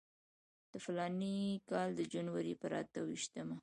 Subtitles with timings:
[0.71, 1.37] د فلاني
[1.69, 3.55] کال د جنورۍ پر اته ویشتمه.